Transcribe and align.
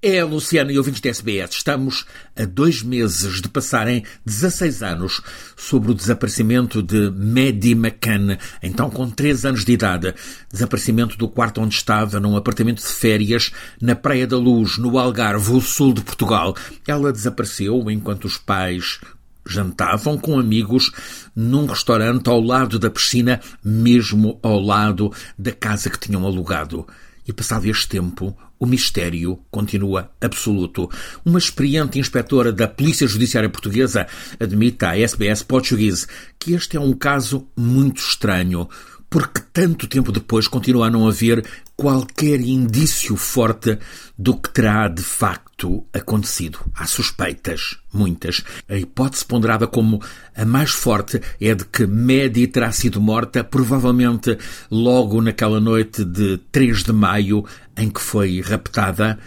É, 0.00 0.22
Luciano 0.22 0.70
e 0.70 0.78
ouvintes 0.78 1.00
da 1.00 1.08
SBS, 1.08 1.50
estamos 1.54 2.06
a 2.36 2.44
dois 2.44 2.84
meses 2.84 3.42
de 3.42 3.48
passarem 3.48 4.04
16 4.24 4.80
anos 4.80 5.20
sobre 5.56 5.90
o 5.90 5.94
desaparecimento 5.94 6.80
de 6.80 7.10
Maddie 7.10 7.72
McCann, 7.72 8.38
então 8.62 8.90
com 8.90 9.10
3 9.10 9.44
anos 9.44 9.64
de 9.64 9.72
idade. 9.72 10.14
Desaparecimento 10.52 11.18
do 11.18 11.28
quarto 11.28 11.60
onde 11.60 11.74
estava, 11.74 12.20
num 12.20 12.36
apartamento 12.36 12.78
de 12.78 12.86
férias, 12.86 13.50
na 13.82 13.96
Praia 13.96 14.24
da 14.24 14.36
Luz, 14.36 14.78
no 14.78 15.00
Algarve, 15.00 15.50
o 15.50 15.60
sul 15.60 15.92
de 15.92 16.02
Portugal. 16.02 16.54
Ela 16.86 17.12
desapareceu 17.12 17.90
enquanto 17.90 18.26
os 18.26 18.38
pais 18.38 19.00
jantavam 19.44 20.16
com 20.16 20.38
amigos 20.38 20.92
num 21.34 21.66
restaurante 21.66 22.28
ao 22.28 22.40
lado 22.40 22.78
da 22.78 22.88
piscina, 22.88 23.40
mesmo 23.64 24.38
ao 24.44 24.60
lado 24.60 25.12
da 25.36 25.50
casa 25.50 25.90
que 25.90 25.98
tinham 25.98 26.24
alugado. 26.24 26.86
E 27.26 27.32
passado 27.32 27.66
este 27.66 27.88
tempo, 27.88 28.38
o 28.58 28.66
mistério 28.66 29.38
continua 29.50 30.10
absoluto. 30.20 30.90
Uma 31.24 31.38
experiente 31.38 31.98
inspetora 31.98 32.52
da 32.52 32.66
Polícia 32.66 33.06
Judiciária 33.06 33.48
Portuguesa 33.48 34.06
admite 34.38 34.84
à 34.84 34.98
SBS 34.98 35.42
Portuguese 35.42 36.06
que 36.38 36.52
este 36.52 36.76
é 36.76 36.80
um 36.80 36.92
caso 36.92 37.46
muito 37.56 38.00
estranho, 38.00 38.68
porque 39.10 39.40
tanto 39.52 39.86
tempo 39.86 40.12
depois 40.12 40.46
continua 40.46 40.86
a 40.86 40.90
não 40.90 41.08
haver 41.08 41.44
qualquer 41.76 42.40
indício 42.40 43.16
forte 43.16 43.78
do 44.18 44.36
que 44.36 44.50
terá 44.50 44.88
de 44.88 45.02
facto 45.02 45.86
acontecido. 45.92 46.58
Há 46.74 46.86
suspeitas, 46.86 47.78
muitas. 47.92 48.44
A 48.68 48.76
hipótese 48.76 49.24
ponderada 49.24 49.66
como 49.66 50.02
a 50.36 50.44
mais 50.44 50.70
forte 50.70 51.20
é 51.40 51.54
de 51.54 51.64
que 51.64 51.86
Maddie 51.86 52.46
terá 52.46 52.70
sido 52.72 53.00
morta, 53.00 53.42
provavelmente 53.42 54.36
logo 54.70 55.22
naquela 55.22 55.60
noite 55.60 56.04
de 56.04 56.38
3 56.52 56.84
de 56.84 56.92
maio 56.92 57.44
em 57.76 57.88
que 57.88 58.00
foi 58.00 58.40
raptada, 58.40 59.18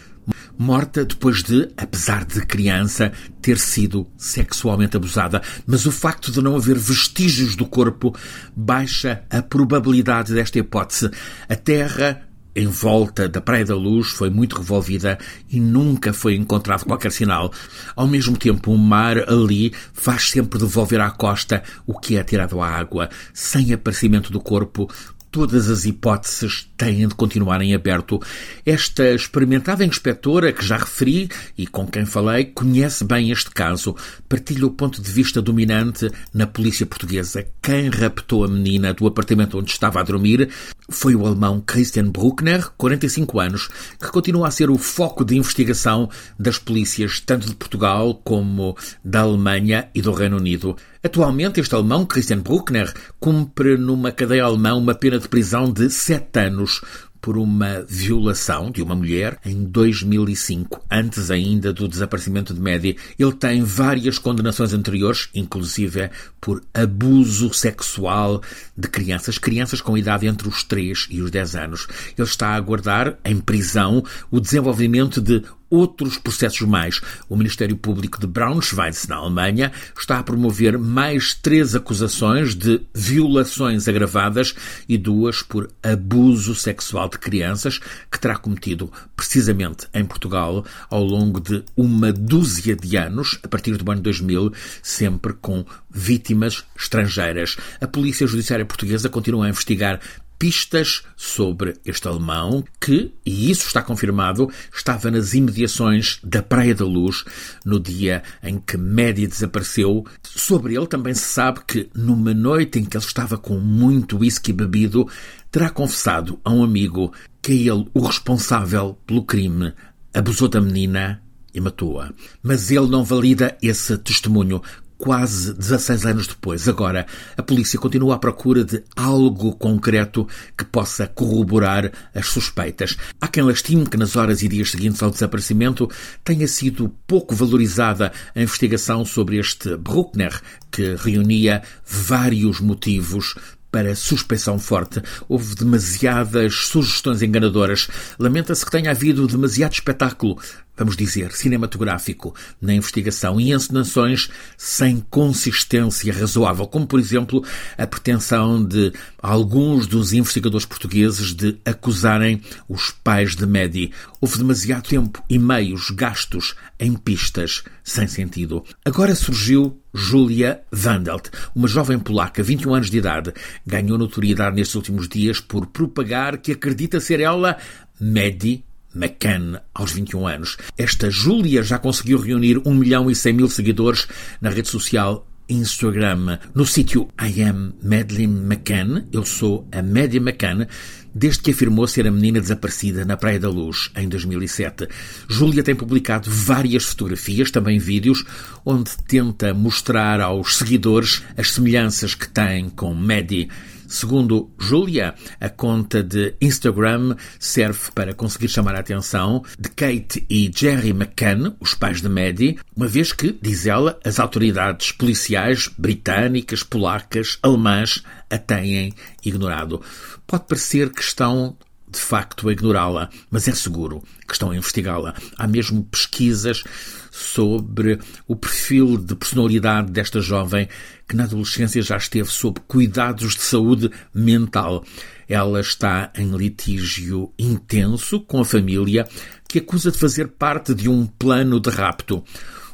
morta 0.62 1.04
depois 1.04 1.42
de, 1.42 1.70
apesar 1.76 2.24
de 2.24 2.46
criança, 2.46 3.12
ter 3.42 3.58
sido 3.58 4.08
sexualmente 4.16 4.96
abusada. 4.96 5.42
Mas 5.66 5.88
o 5.88 5.92
facto 5.92 6.32
de 6.32 6.40
não 6.40 6.56
haver 6.56 6.78
vestígios 6.78 7.56
do 7.56 7.66
corpo 7.66 8.16
baixa 8.56 9.24
a 9.28 9.42
probabilidade 9.42 10.34
desta 10.34 10.60
hipótese. 10.60 11.10
A 11.50 11.56
Terra 11.56 12.22
em 12.56 12.68
volta 12.68 13.28
da 13.28 13.42
Praia 13.42 13.66
da 13.66 13.76
Luz 13.76 14.10
foi 14.10 14.30
muito 14.30 14.58
revolvida 14.58 15.18
e 15.50 15.60
nunca 15.60 16.14
foi 16.14 16.36
encontrado 16.36 16.86
qualquer 16.86 17.12
sinal. 17.12 17.52
Ao 17.96 18.08
mesmo 18.08 18.38
tempo, 18.38 18.72
o 18.72 18.78
mar 18.78 19.18
ali 19.30 19.74
faz 19.94 20.30
sempre 20.30 20.60
devolver 20.60 21.00
à 21.00 21.10
costa 21.10 21.64
o 21.88 21.98
que 21.98 22.18
é 22.18 22.24
tirado 22.24 22.62
à 22.62 22.70
água, 22.70 23.10
sem 23.34 23.74
aparecimento 23.74 24.32
do 24.32 24.40
corpo, 24.40 24.90
todas 25.32 25.70
as 25.70 25.86
hipóteses 25.86 26.70
têm 26.78 27.08
de 27.08 27.16
continuar 27.16 27.62
em 27.62 27.74
aberto. 27.74 28.20
Esta 28.66 29.12
experimentada 29.12 29.86
inspetora 29.86 30.52
que 30.52 30.66
já 30.66 30.78
referi 30.78 31.30
e 31.58 31.66
com 31.66 31.88
quem 31.88 32.06
falei 32.06 32.46
conhece 32.46 33.06
bem 33.06 33.32
este 33.32 33.50
caso, 33.52 33.96
partilha 34.28 34.68
o 34.68 34.72
ponto 34.72 35.02
de 35.02 35.12
vista 35.12 35.42
dominante 35.42 36.10
na 36.34 36.46
polícia 36.46 36.86
portuguesa. 36.86 37.46
Quem 37.64 37.90
raptou 37.90 38.44
a 38.44 38.48
menina 38.48 38.92
do 38.92 39.06
apartamento 39.06 39.60
onde 39.60 39.70
estava 39.70 40.00
a 40.00 40.04
dormir 40.04 40.50
foi 40.90 41.16
o 41.16 41.28
alemão 41.28 41.62
Christian 41.62 42.10
Bruckner, 42.10 42.72
45 42.76 43.40
anos, 43.40 43.70
que 44.00 44.10
continua 44.10 44.48
a 44.48 44.52
ser 44.52 44.72
o 44.72 44.80
foco 44.80 45.24
de 45.24 45.38
investigação 45.38 46.10
das 46.40 46.58
polícias 46.58 47.20
tanto 47.20 47.48
de 47.48 47.54
Portugal 47.54 48.20
como 48.24 48.76
da 49.06 49.22
Alemanha 49.22 49.90
e 49.94 50.02
do 50.02 50.12
Reino 50.12 50.38
Unido. 50.38 50.76
Atualmente, 51.04 51.60
este 51.60 51.76
alemão, 51.76 52.04
Christian 52.04 52.40
Bruckner, 52.40 52.92
cumpre 53.20 53.78
numa 53.78 54.12
cadeia 54.12 54.46
alemã 54.46 54.74
uma 54.74 54.96
pena 54.96 55.20
de 55.20 55.30
prisão 55.30 55.72
de 55.72 55.88
sete 55.92 56.40
anos 56.40 56.82
por 57.22 57.38
uma 57.38 57.86
violação 57.88 58.72
de 58.72 58.82
uma 58.82 58.96
mulher 58.96 59.38
em 59.46 59.64
2005, 59.64 60.84
antes 60.90 61.30
ainda 61.30 61.72
do 61.72 61.88
desaparecimento 61.88 62.54
de 62.54 62.60
Média. 62.60 62.96
Ele 63.18 63.32
tem 63.34 63.64
várias 63.64 64.18
condenações 64.18 64.74
anteriores, 64.74 65.30
inclusive 65.34 66.10
por 66.40 66.64
abuso 66.74 67.54
sexual 67.54 68.42
de 68.76 68.88
crianças, 68.88 69.38
crianças 69.38 69.82
com 69.82 69.98
idade 69.98 70.26
entre 70.26 70.48
os 70.48 70.64
3 70.64 71.08
e 71.12 71.22
os 71.22 71.30
10 71.30 71.56
anos. 71.56 71.88
Ele 72.18 72.28
está 72.28 72.50
a 72.50 72.56
aguardar, 72.56 73.18
em 73.24 73.40
prisão, 73.40 74.04
o 74.32 74.40
desenvolvimento 74.40 75.22
de 75.22 75.44
outros 75.72 76.18
processos 76.18 76.68
mais. 76.68 77.02
O 77.30 77.36
Ministério 77.36 77.78
Público 77.78 78.20
de 78.20 78.28
Braunschweig, 78.28 78.96
na 79.08 79.16
Alemanha, 79.16 79.72
está 79.98 80.20
a 80.20 80.24
promover 80.24 80.78
mais 80.78 81.34
três 81.34 81.74
acusações 81.74 82.54
de 82.54 82.82
violações 82.94 83.88
agravadas 83.88 84.54
e 84.88 84.98
duas 84.98 85.42
por 85.42 85.72
abuso 85.82 86.54
sexual 86.54 87.08
de 87.08 87.18
crianças, 87.18 87.80
que 88.12 88.20
terá 88.20 88.36
cometido 88.36 88.92
precisamente 89.16 89.88
em 89.94 90.06
Portugal 90.06 90.66
ao 90.90 91.04
longo 91.04 91.40
de 91.40 91.64
uma 91.76 92.12
dúzia 92.12 92.76
de 92.76 92.98
anos, 92.98 93.40
a 93.42 93.48
partir 93.48 93.78
do 93.78 93.90
ano 93.90 94.02
2000, 94.02 94.52
sempre 94.84 95.34
com 95.34 95.66
vítimas 95.90 96.66
estrangeiras. 96.78 97.56
A 97.80 97.88
Polícia 97.88 98.28
Judiciária 98.28 98.66
Portuguesa 98.66 99.10
continua 99.10 99.46
a 99.46 99.50
investigar 99.50 100.00
pistas 100.42 101.04
sobre 101.16 101.76
este 101.86 102.08
alemão 102.08 102.64
que, 102.80 103.14
e 103.24 103.52
isso 103.52 103.68
está 103.68 103.80
confirmado, 103.80 104.50
estava 104.74 105.12
nas 105.12 105.36
imediações 105.36 106.18
da 106.24 106.42
Praia 106.42 106.74
da 106.74 106.84
Luz 106.84 107.24
no 107.64 107.80
dia 107.80 108.24
em 108.42 108.58
que 108.58 108.76
Média 108.76 109.28
desapareceu. 109.28 110.04
Sobre 110.24 110.76
ele 110.76 110.88
também 110.88 111.14
se 111.14 111.26
sabe 111.26 111.60
que, 111.68 111.92
numa 111.94 112.34
noite 112.34 112.80
em 112.80 112.86
que 112.86 112.98
ele 112.98 113.06
estava 113.06 113.38
com 113.38 113.60
muito 113.60 114.18
whisky 114.18 114.52
bebido, 114.52 115.08
terá 115.52 115.70
confessado 115.70 116.40
a 116.44 116.52
um 116.52 116.64
amigo 116.64 117.14
que 117.40 117.52
é 117.52 117.72
ele 117.72 117.88
o 117.94 118.00
responsável 118.00 118.98
pelo 119.06 119.24
crime, 119.24 119.74
abusou 120.12 120.48
da 120.48 120.60
menina 120.60 121.22
e 121.54 121.62
matou-a. 121.62 122.12
Mas 122.42 122.72
ele 122.72 122.88
não 122.88 123.04
valida 123.04 123.56
esse 123.62 123.96
testemunho 124.00 124.62
quase 125.02 125.54
16 125.56 126.06
anos 126.06 126.28
depois. 126.28 126.70
Agora, 126.70 127.08
a 127.36 127.42
polícia 127.42 127.80
continua 127.80 128.16
à 128.16 128.20
procura 128.20 128.64
de 128.64 128.84
algo 128.96 129.56
concreto 129.56 130.28
que 130.56 130.64
possa 130.64 131.08
corroborar 131.08 131.92
as 132.14 132.28
suspeitas. 132.28 132.96
Há 133.20 133.28
quem 133.28 133.42
lastime 133.44 133.90
que 133.90 133.98
nas 133.98 134.16
horas 134.16 134.44
e 134.44 134.48
dias 134.48 134.70
seguintes 134.70 135.02
ao 135.02 135.10
desaparecimento 135.10 135.90
tenha 136.24 136.48
sido 136.48 136.96
pouco 137.08 137.34
valorizada 137.34 138.12
a 138.36 138.42
investigação 138.42 139.04
sobre 139.04 139.38
este 139.38 139.76
Bruckner, 139.76 140.40
que 140.72 140.96
reunia 140.96 141.64
vários 141.84 142.62
motivos 142.62 143.36
para 143.72 143.96
suspeição 143.96 144.60
forte. 144.60 145.02
Houve 145.28 145.56
demasiadas 145.56 146.54
sugestões 146.54 147.22
enganadoras. 147.22 147.88
Lamenta-se 148.20 148.66
que 148.66 148.72
tenha 148.72 148.92
havido 148.92 149.26
demasiado 149.26 149.74
espetáculo 149.74 150.38
vamos 150.82 150.98
dizer, 150.98 151.32
cinematográfico 151.34 152.34
na 152.60 152.74
investigação 152.74 153.40
e 153.40 153.54
encenações 153.54 154.30
sem 154.58 155.00
consistência 155.12 156.12
razoável, 156.12 156.66
como, 156.66 156.88
por 156.88 157.00
exemplo, 157.00 157.46
a 157.78 157.86
pretensão 157.86 158.64
de 158.66 158.92
alguns 159.22 159.86
dos 159.86 160.12
investigadores 160.12 160.66
portugueses 160.66 161.36
de 161.36 161.56
acusarem 161.64 162.42
os 162.68 162.90
pais 162.90 163.36
de 163.36 163.46
Medi. 163.46 163.92
Houve 164.20 164.40
demasiado 164.40 164.88
tempo 164.88 165.24
e 165.30 165.38
meios 165.38 165.92
gastos 165.92 166.56
em 166.80 166.96
pistas 166.96 167.64
sem 167.84 168.08
sentido. 168.08 168.66
Agora 168.84 169.14
surgiu 169.14 169.80
Julia 169.94 170.62
Vandelt, 170.72 171.30
uma 171.54 171.68
jovem 171.68 172.00
polaca, 172.00 172.42
21 172.42 172.74
anos 172.74 172.90
de 172.90 172.98
idade, 172.98 173.34
ganhou 173.68 174.00
notoriedade 174.00 174.56
nestes 174.56 174.74
últimos 174.74 175.08
dias 175.08 175.40
por 175.40 175.68
propagar 175.68 176.40
que 176.40 176.54
acredita 176.54 177.00
ser 177.00 177.20
ela 177.20 177.58
Medi 178.00 178.64
McCann, 178.96 179.60
aos 179.74 179.92
21 179.92 180.28
anos. 180.28 180.58
Esta 180.78 181.10
Júlia 181.10 181.64
já 181.64 181.80
conseguiu 181.80 182.20
reunir 182.20 182.62
1 182.66 182.74
milhão 182.74 183.10
e 183.10 183.16
100 183.16 183.34
mil 183.34 183.50
seguidores 183.50 184.08
na 184.40 184.50
rede 184.50 184.68
social 184.68 185.28
Instagram. 185.52 186.40
No 186.56 186.66
sítio 186.66 187.10
I 187.20 187.44
am 187.44 187.74
Madeleine 187.84 188.42
McCann, 188.42 189.06
eu 189.12 189.26
sou 189.26 189.68
a 189.72 189.82
Maddie 189.82 190.20
McCann, 190.20 190.66
desde 191.14 191.42
que 191.42 191.52
afirmou 191.52 191.88
ser 191.88 192.08
a 192.08 192.12
menina 192.12 192.40
desaparecida 192.40 193.04
na 193.04 193.18
Praia 193.18 193.40
da 193.40 193.50
Luz, 193.50 193.92
em 193.98 194.08
2007. 194.08 194.88
Júlia 195.28 195.62
tem 195.62 195.76
publicado 195.76 196.30
várias 196.32 196.86
fotografias, 196.86 197.52
também 197.52 197.80
vídeos, 197.80 198.24
onde 198.66 198.92
tenta 199.08 199.54
mostrar 199.54 200.22
aos 200.22 200.56
seguidores 200.56 201.22
as 201.38 201.52
semelhanças 201.52 202.16
que 202.16 202.30
tem 202.30 202.70
com 202.70 202.94
Maddie. 202.94 203.50
Segundo 203.92 204.50
Julia, 204.58 205.14
a 205.38 205.50
conta 205.50 206.02
de 206.02 206.34
Instagram 206.40 207.14
serve 207.38 207.92
para 207.94 208.14
conseguir 208.14 208.48
chamar 208.48 208.74
a 208.74 208.80
atenção 208.80 209.44
de 209.60 209.68
Kate 209.70 210.26
e 210.30 210.50
Jerry 210.56 210.92
McCann, 210.92 211.58
os 211.60 211.74
pais 211.74 212.02
de 212.02 212.08
Maddie, 212.08 212.58
uma 212.74 212.88
vez 212.88 213.12
que, 213.12 213.38
diz 213.42 213.66
ela, 213.66 214.00
as 214.06 214.18
autoridades 214.18 214.94
policiais 214.94 215.70
britânicas, 215.78 216.64
polacas, 216.64 217.38
alemãs 217.44 218.02
a 218.30 218.38
têm 218.38 218.94
ignorado. 219.26 219.82
Pode 220.26 220.46
parecer 220.46 220.90
que 220.90 221.02
estão 221.02 221.58
de 221.92 222.00
facto 222.00 222.48
a 222.48 222.54
ignorá-la, 222.54 223.10
mas 223.30 223.48
é 223.48 223.54
seguro 223.54 224.02
que 224.28 224.34
estão 224.34 224.52
a 224.52 224.56
investigá-la. 224.56 225.14
Há 225.38 225.48
mesmo 225.48 225.84
pesquisas 225.84 226.64
sobre 227.12 228.00
o 228.26 228.36
perfil 228.36 228.98
de 228.98 229.16
personalidade 229.16 229.92
desta 229.92 230.22
jovem 230.22 230.70
que 231.08 231.16
na 231.16 231.26
adolescência 231.26 231.82
já 231.82 231.98
esteve 231.98 232.30
sob 232.30 232.62
cuidados 232.68 233.36
de 233.36 233.42
saúde 233.42 233.92
mental. 234.14 234.86
Ela 235.28 235.60
está 235.60 236.12
em 236.16 236.32
litígio 236.32 237.34
intenso 237.38 238.22
com 238.22 238.40
a 238.40 238.46
família 238.46 239.06
que 239.48 239.60
acusa 239.60 239.92
de 239.92 239.98
fazer 239.98 240.30
parte 240.30 240.74
de 240.74 240.88
um 240.88 241.06
plano 241.06 241.60
de 241.60 241.70
rapto. 241.70 242.24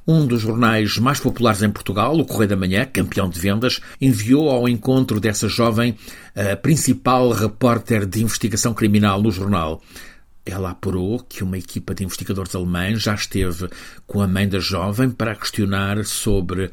Um 0.10 0.26
dos 0.26 0.40
jornais 0.40 0.98
mais 0.98 1.20
populares 1.20 1.62
em 1.62 1.70
Portugal, 1.70 2.18
o 2.18 2.24
Correio 2.24 2.48
da 2.48 2.56
Manhã, 2.56 2.86
campeão 2.86 3.30
de 3.30 3.38
vendas, 3.38 3.82
enviou 4.00 4.50
ao 4.50 4.70
encontro 4.70 5.20
dessa 5.20 5.50
jovem 5.50 5.98
a 6.34 6.56
principal 6.56 7.30
repórter 7.32 8.06
de 8.06 8.24
investigação 8.24 8.74
criminal 8.74 9.22
no 9.22 9.30
jornal. 9.32 9.84
Ela 10.46 10.70
apurou 10.70 11.20
que 11.20 11.44
uma 11.44 11.58
equipa 11.58 11.94
de 11.94 12.06
investigadores 12.06 12.56
alemães 12.56 13.02
já 13.02 13.14
esteve 13.14 13.68
com 14.06 14.22
a 14.22 14.28
mãe 14.30 14.48
da 14.48 14.60
jovem 14.60 15.10
para 15.10 15.36
questionar 15.36 16.06
sobre 16.06 16.72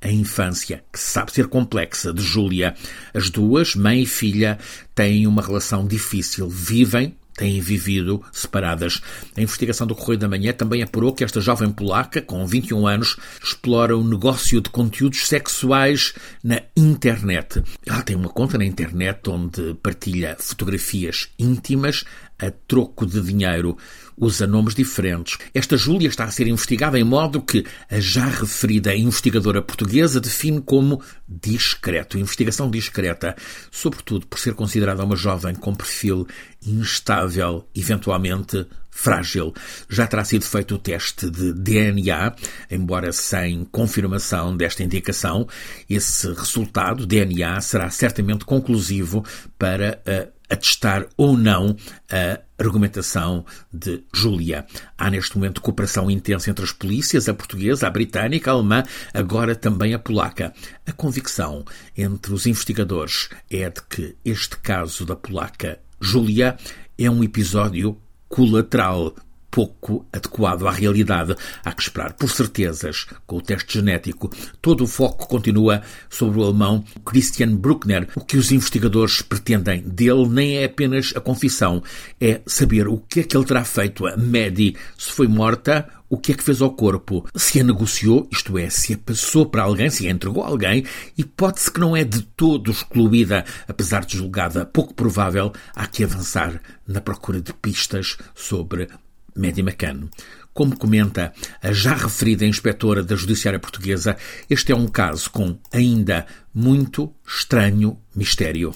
a 0.00 0.08
infância, 0.08 0.84
que 0.92 1.00
sabe 1.00 1.32
ser 1.32 1.48
complexa, 1.48 2.12
de 2.12 2.22
Júlia. 2.22 2.72
As 3.12 3.30
duas, 3.30 3.74
mãe 3.74 4.02
e 4.02 4.06
filha, 4.06 4.58
têm 4.94 5.26
uma 5.26 5.42
relação 5.42 5.84
difícil, 5.84 6.48
vivem 6.48 7.16
têm 7.36 7.60
vivido 7.60 8.22
separadas. 8.32 9.00
A 9.36 9.40
investigação 9.40 9.86
do 9.86 9.94
Correio 9.94 10.18
da 10.18 10.28
Manhã 10.28 10.52
também 10.52 10.82
apurou 10.82 11.12
que 11.12 11.24
esta 11.24 11.40
jovem 11.40 11.70
polaca, 11.70 12.22
com 12.22 12.46
21 12.46 12.86
anos, 12.86 13.16
explora 13.42 13.96
o 13.96 14.02
negócio 14.02 14.60
de 14.60 14.70
conteúdos 14.70 15.28
sexuais 15.28 16.14
na 16.42 16.62
internet. 16.76 17.62
Ela 17.86 18.02
tem 18.02 18.16
uma 18.16 18.28
conta 18.28 18.58
na 18.58 18.64
internet 18.64 19.28
onde 19.28 19.74
partilha 19.82 20.36
fotografias 20.38 21.28
íntimas 21.38 22.04
a 22.38 22.50
troco 22.50 23.06
de 23.06 23.20
dinheiro. 23.20 23.76
Usa 24.16 24.46
nomes 24.46 24.74
diferentes. 24.74 25.38
Esta 25.52 25.76
Júlia 25.76 26.08
está 26.08 26.24
a 26.24 26.30
ser 26.30 26.46
investigada 26.46 26.98
em 26.98 27.04
modo 27.04 27.42
que 27.42 27.64
a 27.90 28.00
já 28.00 28.26
referida 28.26 28.94
investigadora 28.94 29.60
portuguesa 29.60 30.20
define 30.20 30.60
como 30.60 31.02
discreto. 31.28 32.18
Investigação 32.18 32.70
discreta, 32.70 33.36
sobretudo 33.70 34.26
por 34.26 34.38
ser 34.38 34.54
considerada 34.54 35.04
uma 35.04 35.16
jovem 35.16 35.54
com 35.54 35.74
perfil 35.74 36.26
instável, 36.66 37.68
eventualmente 37.74 38.66
frágil. 38.96 39.52
Já 39.88 40.06
terá 40.06 40.24
sido 40.24 40.44
feito 40.44 40.74
o 40.74 40.78
teste 40.78 41.30
de 41.30 41.52
DNA, 41.52 42.34
embora 42.70 43.12
sem 43.12 43.64
confirmação 43.66 44.56
desta 44.56 44.82
indicação. 44.82 45.46
Esse 45.88 46.32
resultado, 46.32 47.06
DNA, 47.06 47.60
será 47.60 47.90
certamente 47.90 48.44
conclusivo 48.44 49.22
para 49.58 50.00
a 50.06 50.54
atestar 50.54 51.06
ou 51.16 51.36
não 51.36 51.76
a 52.10 52.40
argumentação 52.58 53.44
de 53.70 54.02
Júlia. 54.14 54.64
Há 54.96 55.10
neste 55.10 55.36
momento 55.36 55.60
cooperação 55.60 56.10
intensa 56.10 56.50
entre 56.50 56.64
as 56.64 56.72
polícias, 56.72 57.28
a 57.28 57.34
portuguesa, 57.34 57.86
a 57.86 57.90
britânica, 57.90 58.50
a 58.50 58.54
alemã, 58.54 58.82
agora 59.12 59.54
também 59.54 59.92
a 59.92 59.98
polaca. 59.98 60.54
A 60.86 60.92
convicção 60.92 61.64
entre 61.96 62.32
os 62.32 62.46
investigadores 62.46 63.28
é 63.50 63.68
de 63.68 63.82
que 63.82 64.16
este 64.24 64.56
caso 64.56 65.04
da 65.04 65.16
polaca 65.16 65.80
Júlia 66.00 66.56
é 66.98 67.10
um 67.10 67.22
episódio 67.22 68.00
colateral 68.28 69.14
pouco 69.56 70.04
adequado 70.12 70.66
à 70.66 70.70
realidade. 70.70 71.34
Há 71.64 71.72
que 71.72 71.80
esperar 71.80 72.12
por 72.12 72.28
certezas 72.28 73.06
com 73.26 73.38
o 73.38 73.40
teste 73.40 73.78
genético. 73.78 74.30
Todo 74.60 74.84
o 74.84 74.86
foco 74.86 75.26
continua 75.26 75.80
sobre 76.10 76.40
o 76.40 76.44
alemão 76.44 76.84
Christian 77.06 77.56
Bruckner. 77.56 78.06
O 78.14 78.20
que 78.20 78.36
os 78.36 78.52
investigadores 78.52 79.22
pretendem 79.22 79.80
dele 79.80 80.28
nem 80.28 80.58
é 80.58 80.64
apenas 80.66 81.14
a 81.16 81.20
confissão, 81.20 81.82
é 82.20 82.42
saber 82.44 82.86
o 82.86 82.98
que 82.98 83.20
é 83.20 83.22
que 83.22 83.34
ele 83.34 83.46
terá 83.46 83.64
feito 83.64 84.06
a 84.06 84.14
Maddie, 84.14 84.76
se 84.98 85.10
foi 85.10 85.26
morta 85.26 85.88
o 86.08 86.18
que 86.18 86.32
é 86.32 86.34
que 86.34 86.44
fez 86.44 86.60
ao 86.60 86.70
corpo, 86.70 87.26
se 87.34 87.58
a 87.58 87.64
negociou, 87.64 88.28
isto 88.30 88.56
é, 88.58 88.68
se 88.70 88.92
a 88.92 88.98
passou 88.98 89.46
para 89.46 89.62
alguém, 89.62 89.90
se 89.90 90.06
a 90.06 90.10
entregou 90.10 90.44
a 90.44 90.48
alguém, 90.48 90.84
hipótese 91.16 91.70
que 91.70 91.80
não 91.80 91.96
é 91.96 92.04
de 92.04 92.22
todo 92.22 92.70
excluída, 92.70 93.44
apesar 93.66 94.04
de 94.04 94.18
julgada 94.18 94.66
pouco 94.66 94.94
provável, 94.94 95.52
há 95.74 95.86
que 95.86 96.04
avançar 96.04 96.60
na 96.86 97.00
procura 97.00 97.40
de 97.40 97.52
pistas 97.54 98.16
sobre 98.34 98.88
Maddie 99.36 99.62
McCann. 99.62 100.08
Como 100.52 100.76
comenta 100.76 101.32
a 101.62 101.72
já 101.72 101.94
referida 101.94 102.46
inspetora 102.46 103.02
da 103.02 103.14
Judiciária 103.14 103.60
Portuguesa, 103.60 104.16
este 104.48 104.72
é 104.72 104.76
um 104.76 104.88
caso 104.88 105.30
com 105.30 105.58
ainda 105.70 106.26
muito 106.54 107.14
estranho 107.26 107.98
mistério. 108.14 108.74